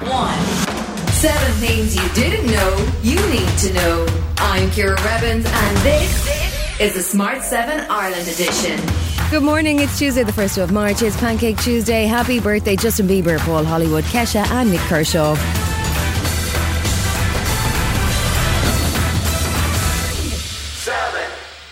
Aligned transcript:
one. 0.00 0.38
Seven 1.12 1.52
things 1.60 1.94
you 1.94 2.08
didn't 2.14 2.46
know 2.46 2.92
you 3.02 3.16
need 3.28 3.48
to 3.58 3.72
know. 3.74 4.06
I'm 4.38 4.70
Ciara 4.70 5.00
Revins, 5.02 5.46
and 5.46 5.76
this 5.78 6.80
is 6.80 6.94
the 6.94 7.02
Smart 7.02 7.42
7 7.42 7.86
Ireland 7.88 8.26
edition. 8.26 8.80
Good 9.30 9.42
morning. 9.42 9.78
It's 9.78 9.98
Tuesday, 9.98 10.24
the 10.24 10.32
1st 10.32 10.62
of 10.62 10.72
March. 10.72 11.02
It's 11.02 11.16
Pancake 11.16 11.58
Tuesday. 11.58 12.06
Happy 12.06 12.40
birthday, 12.40 12.76
Justin 12.76 13.06
Bieber, 13.06 13.38
Paul 13.40 13.64
Hollywood, 13.64 14.04
Kesha, 14.04 14.44
and 14.50 14.70
Nik 14.70 14.80
Kershaw. 14.80 15.36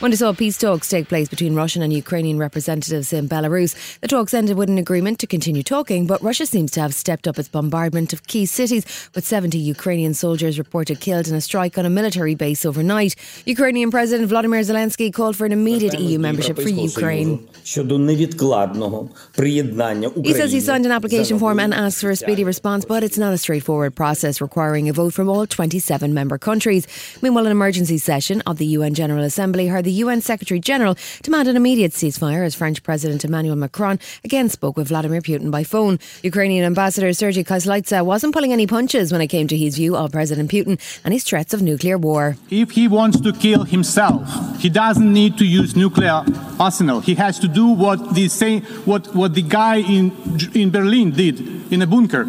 Monday 0.03 0.17
saw 0.17 0.33
peace 0.33 0.57
talks 0.57 0.89
take 0.89 1.09
place 1.09 1.29
between 1.29 1.55
Russian 1.55 1.83
and 1.83 1.93
Ukrainian 1.93 2.39
representatives 2.39 3.13
in 3.13 3.29
Belarus. 3.29 3.75
The 4.01 4.09
talks 4.09 4.33
ended 4.33 4.57
with 4.57 4.71
an 4.71 4.79
agreement 4.79 5.19
to 5.19 5.27
continue 5.27 5.63
talking, 5.63 6.07
but 6.07 6.23
Russia 6.23 6.47
seems 6.47 6.71
to 6.71 6.81
have 6.81 6.95
stepped 6.95 7.29
up 7.29 7.39
its 7.39 7.49
bombardment 7.49 8.15
of 8.15 8.27
key 8.27 8.47
cities, 8.47 8.87
with 9.15 9.27
70 9.27 9.59
Ukrainian 9.59 10.15
soldiers 10.15 10.57
reported 10.57 11.01
killed 11.01 11.29
in 11.29 11.35
a 11.35 11.43
strike 11.43 11.77
on 11.77 11.85
a 11.85 11.91
military 11.91 12.35
base 12.35 12.65
overnight. 12.65 13.15
Ukrainian 13.45 13.91
President 13.91 14.27
Vladimir 14.31 14.63
Zelensky 14.63 15.13
called 15.13 15.37
for 15.37 15.45
an 15.45 15.53
immediate 15.53 16.01
EU 16.01 16.19
membership 16.19 16.57
for 16.57 16.71
Ukraine. 16.71 17.47
He 17.63 17.71
says 20.33 20.51
he 20.51 20.61
signed 20.61 20.87
an 20.87 20.93
application 20.93 21.39
form 21.39 21.61
and 21.61 21.75
asked 21.75 22.01
for 22.01 22.09
a 22.09 22.17
speedy 22.17 22.45
response, 22.45 22.87
but 22.87 23.05
it's 23.05 23.19
not 23.19 23.35
a 23.35 23.39
straightforward 23.39 23.95
process 23.95 24.41
requiring 24.41 24.89
a 24.89 24.95
vote 24.95 25.13
from 25.13 25.29
all 25.29 25.47
27 25.47 26.15
member 26.15 26.39
countries. 26.39 26.87
Meanwhile, 27.21 27.45
an 27.45 27.53
emergency 27.53 27.99
session 27.99 28.41
of 28.47 28.57
the 28.57 28.67
UN 28.79 28.95
General 28.95 29.25
Assembly 29.25 29.67
heard 29.67 29.85
the 29.85 29.90
UN 29.93 30.21
Secretary 30.21 30.61
General 30.61 30.97
demand 31.23 31.49
an 31.49 31.57
immediate 31.57 31.93
ceasefire 31.93 32.45
as 32.45 32.55
French 32.55 32.83
President 32.83 33.25
Emmanuel 33.25 33.57
Macron 33.57 33.99
again 34.25 34.49
spoke 34.49 34.77
with 34.77 34.89
Vladimir 34.89 35.21
Putin 35.21 35.51
by 35.51 35.65
phone. 35.65 35.99
Ukrainian 36.23 36.65
Ambassador 36.65 37.13
Sergei 37.13 37.45
Kyslytsya 37.45 38.05
wasn't 38.05 38.35
pulling 38.35 38.53
any 38.53 38.67
punches 38.67 39.13
when 39.13 39.21
it 39.21 39.29
came 39.29 39.49
to 39.49 39.57
his 39.57 39.77
view 39.77 39.97
of 39.97 40.13
President 40.13 40.51
Putin 40.51 40.79
and 41.05 41.15
his 41.15 41.25
threats 41.25 41.55
of 41.55 41.63
nuclear 41.63 41.99
war. 41.99 42.37
If 42.51 42.73
he 42.73 42.89
wants 42.89 43.21
to 43.21 43.33
kill 43.33 43.65
himself, 43.65 44.23
he 44.59 44.69
doesn't 44.69 45.13
need 45.13 45.39
to 45.39 45.45
use 45.45 45.77
nuclear 45.77 46.25
arsenal. 46.59 47.01
He 47.01 47.15
has 47.15 47.39
to 47.41 47.49
do 47.49 47.67
what 47.69 48.15
the 48.15 48.29
same, 48.29 48.63
what, 48.85 49.15
what 49.15 49.35
the 49.35 49.43
guy 49.43 49.77
in 49.77 50.11
in 50.55 50.71
Berlin 50.71 51.11
did 51.11 51.41
in 51.73 51.83
a 51.83 51.87
bunker 51.87 52.23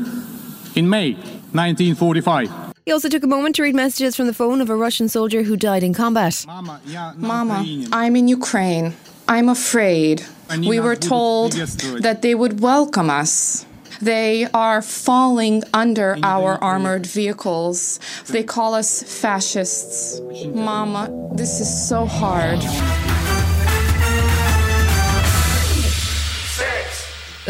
in 0.75 0.89
May 0.89 1.13
1945. 1.53 2.70
He 2.85 2.91
also 2.91 3.09
took 3.09 3.23
a 3.23 3.27
moment 3.27 3.55
to 3.57 3.61
read 3.63 3.75
messages 3.75 4.15
from 4.15 4.25
the 4.25 4.33
phone 4.33 4.59
of 4.59 4.69
a 4.69 4.75
Russian 4.75 5.07
soldier 5.07 5.43
who 5.43 5.55
died 5.55 5.83
in 5.83 5.93
combat. 5.93 6.43
Mama, 6.47 7.63
I'm 7.91 8.15
in 8.15 8.27
Ukraine. 8.27 8.95
I'm 9.27 9.49
afraid. 9.49 10.25
We 10.57 10.79
were 10.79 10.95
told 10.95 11.51
that 11.53 12.19
they 12.23 12.33
would 12.33 12.59
welcome 12.59 13.09
us. 13.09 13.65
They 14.01 14.47
are 14.51 14.81
falling 14.81 15.63
under 15.75 16.17
our 16.23 16.55
armored 16.63 17.05
vehicles. 17.05 17.99
They 18.27 18.43
call 18.43 18.73
us 18.73 19.03
fascists. 19.03 20.19
Mama, 20.47 21.07
this 21.35 21.59
is 21.59 21.87
so 21.87 22.07
hard. 22.07 22.59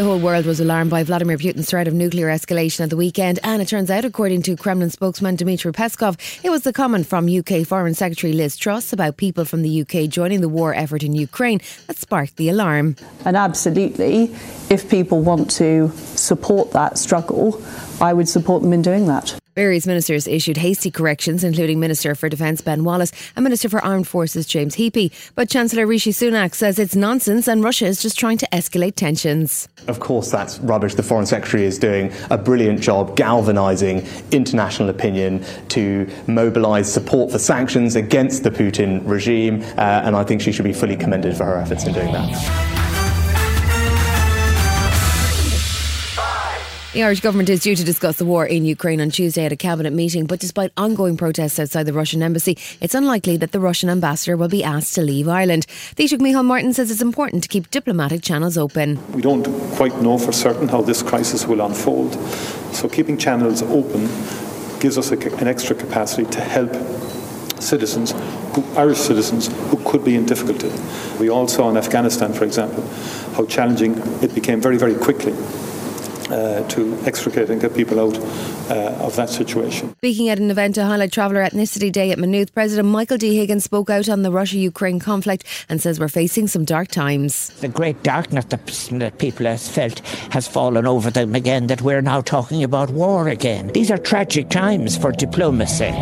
The 0.02 0.08
whole 0.08 0.18
world 0.18 0.46
was 0.46 0.58
alarmed 0.58 0.90
by 0.90 1.04
Vladimir 1.04 1.38
Putin's 1.38 1.70
threat 1.70 1.86
of 1.86 1.94
nuclear 1.94 2.26
escalation 2.26 2.80
at 2.80 2.90
the 2.90 2.96
weekend, 2.96 3.38
and 3.44 3.62
it 3.62 3.68
turns 3.68 3.88
out, 3.88 4.04
according 4.04 4.42
to 4.42 4.56
Kremlin 4.56 4.90
spokesman 4.90 5.36
Dmitry 5.36 5.72
Peskov, 5.72 6.18
it 6.42 6.50
was 6.50 6.62
the 6.62 6.72
comment 6.72 7.06
from 7.06 7.28
UK 7.28 7.64
Foreign 7.64 7.94
Secretary 7.94 8.32
Liz 8.32 8.56
Truss 8.56 8.92
about 8.92 9.16
people 9.16 9.44
from 9.44 9.62
the 9.62 9.82
UK 9.82 10.10
joining 10.10 10.40
the 10.40 10.48
war 10.48 10.74
effort 10.74 11.04
in 11.04 11.14
Ukraine 11.14 11.60
that 11.86 11.98
sparked 11.98 12.34
the 12.34 12.48
alarm. 12.48 12.96
And 13.24 13.36
absolutely, 13.36 14.34
if 14.70 14.90
people 14.90 15.20
want 15.20 15.48
to 15.52 15.92
support 16.16 16.72
that 16.72 16.98
struggle, 16.98 17.62
I 18.00 18.12
would 18.12 18.28
support 18.28 18.62
them 18.62 18.72
in 18.72 18.82
doing 18.82 19.06
that. 19.06 19.40
Various 19.54 19.86
ministers 19.86 20.26
issued 20.26 20.56
hasty 20.56 20.90
corrections, 20.90 21.44
including 21.44 21.78
Minister 21.78 22.14
for 22.14 22.30
Defence 22.30 22.62
Ben 22.62 22.84
Wallace 22.84 23.12
and 23.36 23.44
Minister 23.44 23.68
for 23.68 23.84
Armed 23.84 24.08
Forces 24.08 24.46
James 24.46 24.76
Heappey. 24.76 25.12
But 25.34 25.50
Chancellor 25.50 25.86
Rishi 25.86 26.10
Sunak 26.10 26.54
says 26.54 26.78
it's 26.78 26.96
nonsense 26.96 27.48
and 27.48 27.62
Russia 27.62 27.84
is 27.84 28.00
just 28.00 28.18
trying 28.18 28.38
to 28.38 28.48
escalate 28.50 28.94
tensions. 28.94 29.68
Of 29.88 30.00
course, 30.00 30.30
that's 30.30 30.58
rubbish. 30.60 30.94
The 30.94 31.02
Foreign 31.02 31.26
Secretary 31.26 31.64
is 31.64 31.78
doing 31.78 32.10
a 32.30 32.38
brilliant 32.38 32.80
job 32.80 33.14
galvanising 33.14 34.06
international 34.30 34.88
opinion 34.88 35.44
to 35.68 36.08
mobilise 36.26 36.90
support 36.90 37.30
for 37.30 37.38
sanctions 37.38 37.94
against 37.94 38.44
the 38.44 38.50
Putin 38.50 39.02
regime, 39.06 39.62
uh, 39.76 40.02
and 40.04 40.16
I 40.16 40.24
think 40.24 40.40
she 40.40 40.52
should 40.52 40.64
be 40.64 40.72
fully 40.72 40.96
commended 40.96 41.36
for 41.36 41.44
her 41.44 41.58
efforts 41.58 41.84
in 41.84 41.92
doing 41.92 42.12
that. 42.12 42.81
The 46.92 47.02
Irish 47.04 47.20
government 47.20 47.48
is 47.48 47.62
due 47.62 47.74
to 47.74 47.84
discuss 47.84 48.18
the 48.18 48.26
war 48.26 48.44
in 48.44 48.66
Ukraine 48.66 49.00
on 49.00 49.08
Tuesday 49.08 49.46
at 49.46 49.52
a 49.52 49.56
cabinet 49.56 49.94
meeting, 49.94 50.26
but 50.26 50.40
despite 50.40 50.72
ongoing 50.76 51.16
protests 51.16 51.58
outside 51.58 51.84
the 51.84 51.94
Russian 51.94 52.22
embassy, 52.22 52.58
it's 52.82 52.94
unlikely 52.94 53.38
that 53.38 53.52
the 53.52 53.60
Russian 53.60 53.88
ambassador 53.88 54.36
will 54.36 54.50
be 54.50 54.62
asked 54.62 54.94
to 54.96 55.00
leave 55.00 55.26
Ireland. 55.26 55.66
Taoiseach 55.96 56.18
Micheál 56.18 56.44
Martin 56.44 56.74
says 56.74 56.90
it's 56.90 57.00
important 57.00 57.42
to 57.44 57.48
keep 57.48 57.70
diplomatic 57.70 58.20
channels 58.20 58.58
open. 58.58 58.98
We 59.14 59.22
don't 59.22 59.44
quite 59.76 60.02
know 60.02 60.18
for 60.18 60.32
certain 60.32 60.68
how 60.68 60.82
this 60.82 61.02
crisis 61.02 61.46
will 61.46 61.62
unfold, 61.62 62.12
so 62.74 62.90
keeping 62.90 63.16
channels 63.16 63.62
open 63.62 64.02
gives 64.78 64.98
us 64.98 65.12
a, 65.12 65.34
an 65.38 65.48
extra 65.48 65.74
capacity 65.74 66.30
to 66.30 66.42
help 66.42 66.74
citizens, 67.58 68.12
who, 68.54 68.62
Irish 68.76 68.98
citizens, 68.98 69.48
who 69.70 69.78
could 69.86 70.04
be 70.04 70.14
in 70.14 70.26
difficulty. 70.26 70.70
We 71.18 71.30
all 71.30 71.48
saw 71.48 71.70
in 71.70 71.78
Afghanistan, 71.78 72.34
for 72.34 72.44
example, 72.44 72.86
how 73.34 73.46
challenging 73.46 73.96
it 74.20 74.34
became 74.34 74.60
very, 74.60 74.76
very 74.76 74.94
quickly 74.94 75.32
uh, 76.32 76.66
to 76.68 76.98
extricate 77.04 77.50
and 77.50 77.60
get 77.60 77.74
people 77.74 78.00
out 78.00 78.18
uh, 78.70 79.04
of 79.06 79.14
that 79.16 79.28
situation. 79.28 79.94
Speaking 79.98 80.28
at 80.28 80.38
an 80.38 80.50
event 80.50 80.74
to 80.76 80.84
highlight 80.84 81.12
Traveller 81.12 81.42
Ethnicity 81.44 81.92
Day 81.92 82.10
at 82.10 82.18
Maynooth, 82.18 82.54
President 82.54 82.88
Michael 82.88 83.18
D. 83.18 83.36
Higgins 83.36 83.64
spoke 83.64 83.90
out 83.90 84.08
on 84.08 84.22
the 84.22 84.30
Russia 84.30 84.56
Ukraine 84.56 84.98
conflict 84.98 85.44
and 85.68 85.80
says 85.80 86.00
we're 86.00 86.08
facing 86.08 86.48
some 86.48 86.64
dark 86.64 86.88
times. 86.88 87.48
The 87.60 87.68
great 87.68 88.02
darkness 88.02 88.46
that, 88.46 88.66
that 88.98 89.18
people 89.18 89.46
have 89.46 89.60
felt 89.60 90.00
has 90.30 90.48
fallen 90.48 90.86
over 90.86 91.10
them 91.10 91.34
again, 91.34 91.66
that 91.66 91.82
we're 91.82 92.02
now 92.02 92.20
talking 92.20 92.64
about 92.64 92.90
war 92.90 93.28
again. 93.28 93.68
These 93.68 93.90
are 93.90 93.98
tragic 93.98 94.48
times 94.48 94.96
for 94.96 95.12
diplomacy. 95.12 95.92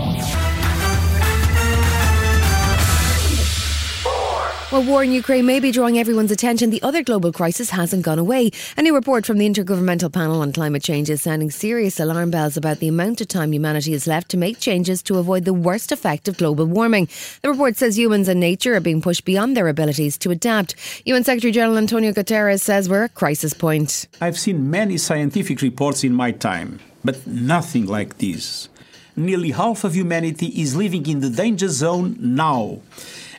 While 4.70 4.84
war 4.84 5.02
in 5.02 5.10
Ukraine 5.10 5.46
may 5.46 5.58
be 5.58 5.72
drawing 5.72 5.98
everyone's 5.98 6.30
attention, 6.30 6.70
the 6.70 6.80
other 6.80 7.02
global 7.02 7.32
crisis 7.32 7.70
hasn't 7.70 8.04
gone 8.04 8.20
away. 8.20 8.52
A 8.76 8.82
new 8.82 8.94
report 8.94 9.26
from 9.26 9.38
the 9.38 9.48
Intergovernmental 9.48 10.12
Panel 10.12 10.40
on 10.42 10.52
Climate 10.52 10.84
Change 10.84 11.10
is 11.10 11.22
sounding 11.22 11.50
serious 11.50 11.98
alarm 11.98 12.30
bells 12.30 12.56
about 12.56 12.78
the 12.78 12.86
amount 12.86 13.20
of 13.20 13.26
time 13.26 13.52
humanity 13.52 13.90
has 13.90 14.06
left 14.06 14.28
to 14.28 14.36
make 14.36 14.60
changes 14.60 15.02
to 15.02 15.18
avoid 15.18 15.44
the 15.44 15.52
worst 15.52 15.90
effect 15.90 16.28
of 16.28 16.36
global 16.36 16.66
warming. 16.66 17.08
The 17.42 17.50
report 17.50 17.78
says 17.78 17.98
humans 17.98 18.28
and 18.28 18.38
nature 18.38 18.76
are 18.76 18.80
being 18.80 19.02
pushed 19.02 19.24
beyond 19.24 19.56
their 19.56 19.66
abilities 19.66 20.16
to 20.18 20.30
adapt. 20.30 20.76
UN 21.04 21.24
Secretary 21.24 21.50
General 21.50 21.76
Antonio 21.76 22.12
Guterres 22.12 22.60
says 22.60 22.88
we're 22.88 23.02
at 23.02 23.16
crisis 23.16 23.52
point. 23.52 24.06
I've 24.20 24.38
seen 24.38 24.70
many 24.70 24.98
scientific 24.98 25.62
reports 25.62 26.04
in 26.04 26.14
my 26.14 26.30
time, 26.30 26.78
but 27.02 27.26
nothing 27.26 27.86
like 27.86 28.18
this. 28.18 28.68
Nearly 29.16 29.50
half 29.50 29.82
of 29.82 29.96
humanity 29.96 30.46
is 30.46 30.76
living 30.76 31.08
in 31.08 31.18
the 31.18 31.30
danger 31.30 31.68
zone 31.68 32.16
now. 32.20 32.82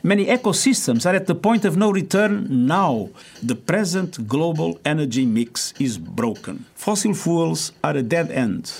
Many 0.04 0.26
ecosystems 0.26 1.06
are 1.06 1.14
at 1.14 1.28
the 1.28 1.34
point 1.36 1.64
of 1.64 1.76
no 1.76 1.92
return 1.92 2.66
now. 2.66 3.10
The 3.40 3.54
present 3.54 4.26
global 4.26 4.80
energy 4.84 5.24
mix 5.24 5.72
is 5.78 5.96
broken. 5.96 6.64
Fossil 6.74 7.14
fuels 7.14 7.70
are 7.84 7.96
a 7.96 8.02
dead 8.02 8.32
end 8.32 8.72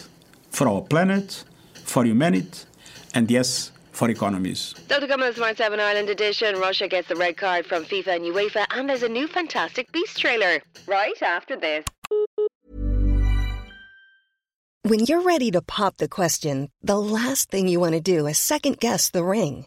for 0.51 0.69
our 0.69 0.83
planet, 0.83 1.45
for 1.85 2.05
humanity, 2.05 2.65
and 3.15 3.31
yes, 3.31 3.71
for 3.93 4.11
economies. 4.11 4.75
Still 4.85 5.01
to 5.01 5.33
Smart 5.35 5.57
7 5.57 5.79
Ireland 5.79 6.11
edition, 6.11 6.59
Russia 6.59 6.89
gets 6.89 7.07
the 7.07 7.15
red 7.15 7.37
card 7.37 7.67
from 7.67 7.85
FIFA 7.85 8.17
and 8.17 8.25
UEFA, 8.25 8.67
and 8.71 8.89
there's 8.89 9.05
a 9.05 9.09
new 9.09 9.29
Fantastic 9.29 9.93
Beast 9.93 10.19
trailer. 10.19 10.61
Right 10.89 11.23
after 11.23 11.57
this. 11.57 11.85
When 14.83 15.05
you're 15.07 15.23
ready 15.23 15.53
to 15.53 15.63
pop 15.63 15.99
the 15.99 16.09
question, 16.09 16.69
the 16.83 16.99
last 16.99 17.49
thing 17.49 17.69
you 17.69 17.79
want 17.79 17.95
to 17.95 18.01
do 18.01 18.27
is 18.27 18.39
second 18.39 18.81
guess 18.81 19.11
the 19.11 19.23
ring. 19.23 19.67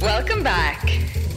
Welcome 0.00 0.44
back. 0.44 1.27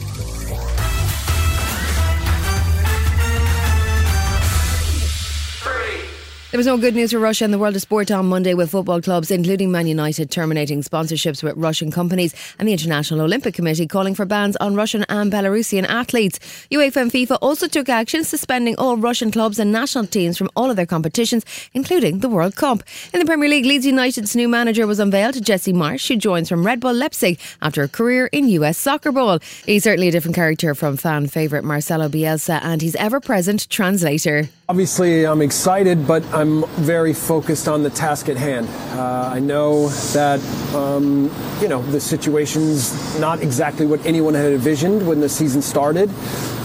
There 6.52 6.58
was 6.58 6.66
no 6.66 6.76
good 6.76 6.94
news 6.94 7.12
for 7.12 7.18
Russia 7.18 7.46
in 7.46 7.50
the 7.50 7.58
world 7.58 7.76
of 7.76 7.80
sport 7.80 8.10
on 8.10 8.26
Monday 8.26 8.52
with 8.52 8.72
football 8.72 9.00
clubs, 9.00 9.30
including 9.30 9.70
Man 9.70 9.86
United, 9.86 10.30
terminating 10.30 10.82
sponsorships 10.82 11.42
with 11.42 11.56
Russian 11.56 11.90
companies 11.90 12.34
and 12.58 12.68
the 12.68 12.72
International 12.72 13.22
Olympic 13.22 13.54
Committee 13.54 13.86
calling 13.86 14.14
for 14.14 14.26
bans 14.26 14.54
on 14.56 14.74
Russian 14.74 15.06
and 15.08 15.32
Belarusian 15.32 15.86
athletes. 15.86 16.38
UEFA 16.70 16.96
and 16.96 17.10
FIFA 17.10 17.38
also 17.40 17.66
took 17.68 17.88
action, 17.88 18.22
suspending 18.22 18.76
all 18.76 18.98
Russian 18.98 19.30
clubs 19.30 19.58
and 19.58 19.72
national 19.72 20.04
teams 20.08 20.36
from 20.36 20.50
all 20.54 20.68
of 20.68 20.76
their 20.76 20.84
competitions, 20.84 21.46
including 21.72 22.18
the 22.18 22.28
World 22.28 22.54
Cup. 22.54 22.82
In 23.14 23.20
the 23.20 23.24
Premier 23.24 23.48
League, 23.48 23.64
Leeds 23.64 23.86
United's 23.86 24.36
new 24.36 24.46
manager 24.46 24.86
was 24.86 24.98
unveiled, 24.98 25.42
Jesse 25.42 25.72
Marsch, 25.72 26.06
who 26.06 26.16
joins 26.16 26.50
from 26.50 26.66
Red 26.66 26.80
Bull 26.80 26.92
Leipzig 26.92 27.40
after 27.62 27.82
a 27.82 27.88
career 27.88 28.26
in 28.26 28.46
US 28.50 28.76
soccer 28.76 29.10
ball. 29.10 29.38
He's 29.64 29.84
certainly 29.84 30.08
a 30.08 30.12
different 30.12 30.34
character 30.34 30.74
from 30.74 30.98
fan 30.98 31.28
favourite 31.28 31.64
Marcelo 31.64 32.10
Bielsa 32.10 32.60
and 32.62 32.82
his 32.82 32.94
ever 32.96 33.20
present 33.20 33.70
translator. 33.70 34.50
Obviously, 34.68 35.26
I'm 35.26 35.42
excited, 35.42 36.06
but 36.06 36.24
I'm 36.32 36.41
very 36.50 37.12
focused 37.12 37.68
on 37.68 37.82
the 37.82 37.90
task 37.90 38.28
at 38.28 38.36
hand. 38.36 38.68
Uh, 38.98 39.30
I 39.34 39.38
know 39.38 39.88
that, 40.12 40.40
um, 40.74 41.30
you 41.60 41.68
know, 41.68 41.82
the 41.82 42.00
situation's 42.00 43.18
not 43.18 43.40
exactly 43.40 43.86
what 43.86 44.04
anyone 44.06 44.34
had 44.34 44.52
envisioned 44.52 45.06
when 45.06 45.20
the 45.20 45.28
season 45.28 45.62
started. 45.62 46.10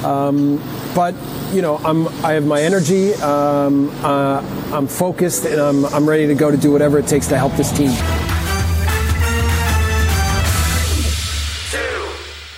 Um, 0.03 0.61
but, 0.95 1.15
you 1.51 1.61
know, 1.61 1.77
I'm, 1.77 2.07
I 2.25 2.33
have 2.33 2.45
my 2.45 2.61
energy, 2.61 3.13
um, 3.15 3.89
uh, 4.03 4.41
I'm 4.71 4.87
focused, 4.87 5.45
and 5.45 5.59
I'm, 5.59 5.85
I'm 5.85 6.07
ready 6.07 6.27
to 6.27 6.35
go 6.35 6.51
to 6.51 6.57
do 6.57 6.71
whatever 6.71 6.99
it 6.99 7.07
takes 7.07 7.27
to 7.27 7.37
help 7.37 7.53
this 7.53 7.71
team. 7.71 8.36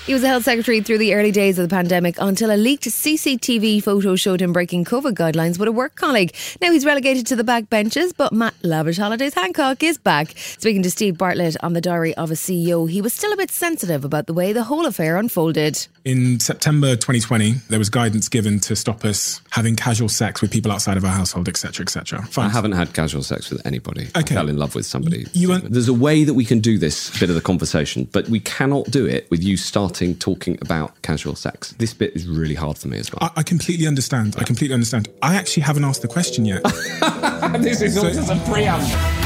He 0.10 0.14
was 0.14 0.24
the 0.24 0.28
health 0.28 0.46
secretary 0.46 0.82
through 0.82 0.98
the 0.98 1.14
early 1.14 1.30
days 1.30 1.60
of 1.60 1.70
the 1.70 1.76
pandemic 1.76 2.16
until 2.20 2.50
a 2.50 2.58
leaked 2.58 2.86
CCTV 2.86 3.84
photo 3.84 4.16
showed 4.16 4.42
him 4.42 4.52
breaking 4.52 4.86
COVID 4.86 5.14
guidelines 5.14 5.60
with 5.60 5.68
a 5.68 5.72
work 5.72 5.94
colleague. 5.94 6.36
Now 6.60 6.72
he's 6.72 6.84
relegated 6.84 7.28
to 7.28 7.36
the 7.36 7.44
back 7.44 7.70
benches, 7.70 8.12
but 8.12 8.34
Matt 8.34 8.56
Lavish 8.64 8.98
Holidays 8.98 9.36
Hancock 9.36 9.84
is 9.84 10.00
back. 10.00 10.36
Speaking 10.36 10.82
to 10.82 10.90
Steve 10.90 11.16
Bartlett 11.16 11.58
on 11.62 11.74
the 11.74 11.80
diary 11.80 12.16
of 12.16 12.32
a 12.32 12.34
CEO, 12.34 12.90
he 12.90 13.04
was 13.04 13.14
still 13.14 13.32
a 13.32 13.38
bit 13.38 13.52
sensitive 13.52 14.04
about 14.04 14.26
the 14.26 14.34
way 14.34 14.52
the 14.52 14.64
whole 14.64 14.88
affair 14.88 15.16
unfolded. 15.16 15.88
In 16.10 16.40
September 16.40 16.96
2020, 16.96 17.52
there 17.70 17.78
was 17.78 17.92
guidance 17.92 18.30
given 18.30 18.60
to 18.62 18.76
stop 18.76 19.06
us 19.06 19.42
having 19.52 19.76
casual 19.76 20.10
sex 20.10 20.42
with 20.42 20.50
people 20.50 20.72
outside 20.72 20.98
of 20.98 21.06
our 21.06 21.12
household, 21.12 21.48
etc., 21.48 21.84
etc. 21.84 22.28
I 22.36 22.50
haven't 22.50 22.72
had 22.72 22.94
casual 22.96 23.22
sex 23.22 23.52
with 23.52 23.64
anybody. 23.64 24.08
Okay. 24.18 24.34
I 24.34 24.40
fell 24.40 24.50
in 24.50 24.58
love 24.58 24.74
with 24.74 24.88
somebody. 24.88 25.28
You 25.34 25.60
There's 25.60 25.88
a 25.88 25.94
way 25.94 26.24
that 26.24 26.34
we 26.34 26.46
can 26.46 26.62
do 26.62 26.80
this 26.80 27.12
bit 27.20 27.30
of 27.30 27.36
the 27.36 27.42
conversation, 27.42 28.10
but 28.12 28.28
we 28.28 28.40
cannot 28.40 28.86
do 28.86 29.06
it 29.06 29.30
with 29.30 29.44
you 29.44 29.56
starting 29.56 30.16
talking 30.16 30.58
about 30.64 31.00
casual 31.04 31.36
sex. 31.36 31.74
This 31.78 31.94
bit 31.94 32.16
is 32.16 32.28
really 32.28 32.56
hard 32.56 32.80
for 32.80 32.88
me 32.88 32.98
as 32.98 33.12
well. 33.12 33.20
I, 33.22 33.42
I 33.42 33.44
completely 33.44 33.86
understand. 33.86 34.34
I 34.40 34.46
completely 34.46 34.74
understand. 34.74 35.10
I 35.22 35.36
actually 35.36 35.62
haven't 35.62 35.84
asked 35.86 36.02
the 36.02 36.08
question 36.08 36.44
yet. 36.44 36.64
this 37.62 37.84
is 37.84 37.94
So- 37.94 38.08
all 38.08 38.12
just 38.12 38.32
a 38.32 38.52
preamble. 38.52 39.19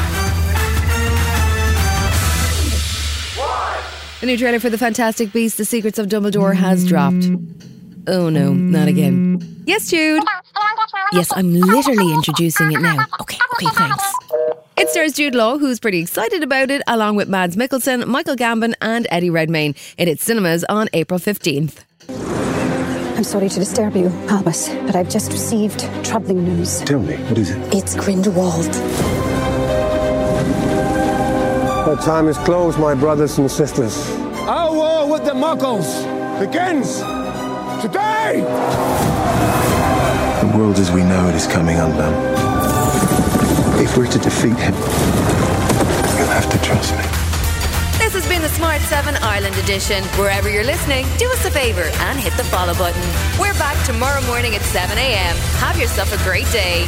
The 4.23 4.27
new 4.27 4.37
trailer 4.37 4.61
for 4.61 4.69
The 4.69 4.77
Fantastic 4.77 5.33
Beasts, 5.33 5.57
The 5.57 5.65
Secrets 5.65 5.99
of 5.99 6.07
Dumbledore 6.07 6.55
has 6.55 6.87
dropped. 6.87 7.25
Oh 8.07 8.29
no, 8.29 8.53
not 8.53 8.87
again. 8.87 9.61
Yes, 9.65 9.89
Jude. 9.89 10.23
Yes, 11.11 11.29
I'm 11.35 11.53
literally 11.53 12.09
introducing 12.13 12.71
it 12.71 12.79
now. 12.79 13.05
Okay, 13.19 13.37
okay, 13.55 13.67
thanks. 13.73 14.13
It 14.77 14.87
stars 14.87 15.11
Jude 15.11 15.35
Law, 15.35 15.57
who's 15.57 15.77
pretty 15.77 15.99
excited 15.99 16.41
about 16.41 16.71
it, 16.71 16.81
along 16.87 17.17
with 17.17 17.27
Mads 17.27 17.57
Mikkelsen, 17.57 18.07
Michael 18.07 18.37
Gambon, 18.37 18.75
and 18.79 19.07
Eddie 19.11 19.29
Redmayne. 19.29 19.75
It 19.97 20.07
hits 20.07 20.23
cinemas 20.23 20.63
on 20.69 20.87
April 20.93 21.19
15th. 21.19 21.83
I'm 23.17 23.25
sorry 23.25 23.49
to 23.49 23.59
disturb 23.59 23.93
you, 23.97 24.07
Albus, 24.29 24.69
but 24.85 24.95
I've 24.95 25.09
just 25.09 25.33
received 25.33 25.81
troubling 26.05 26.45
news. 26.45 26.79
Tell 26.83 26.99
me, 26.99 27.17
what 27.23 27.37
is 27.37 27.49
it? 27.49 27.73
It's 27.73 27.93
Grindelwald. 27.93 28.73
The 31.85 31.97
time 31.97 32.29
is 32.29 32.37
closed, 32.37 32.79
my 32.79 32.93
brothers 32.93 33.37
and 33.39 33.51
sisters. 33.51 34.09
Our 34.47 34.73
war 34.73 35.11
with 35.11 35.25
the 35.25 35.31
Muggles 35.31 35.99
begins 36.39 36.99
today! 37.81 38.39
The 40.39 40.57
world 40.57 40.79
as 40.79 40.91
we 40.91 41.03
know 41.03 41.27
it 41.27 41.35
is 41.35 41.45
coming 41.45 41.75
undone. 41.75 42.13
If 43.83 43.97
we're 43.97 44.07
to 44.07 44.17
defeat 44.17 44.55
him, 44.55 44.73
you'll 46.15 46.31
have 46.31 46.49
to 46.51 46.57
trust 46.59 46.93
me. 46.93 47.03
This 47.99 48.13
has 48.13 48.25
been 48.29 48.41
the 48.41 48.55
Smart 48.55 48.79
7 48.83 49.17
Ireland 49.17 49.57
edition. 49.57 50.05
Wherever 50.15 50.49
you're 50.49 50.63
listening, 50.63 51.05
do 51.17 51.29
us 51.33 51.43
a 51.43 51.51
favour 51.51 51.91
and 52.07 52.17
hit 52.17 52.31
the 52.37 52.45
follow 52.45 52.73
button. 52.75 53.03
We're 53.37 53.59
back 53.59 53.75
tomorrow 53.85 54.21
morning 54.21 54.55
at 54.55 54.61
7 54.61 54.97
a.m. 54.97 55.35
Have 55.59 55.77
yourself 55.77 56.13
a 56.13 56.23
great 56.23 56.49
day. 56.53 56.87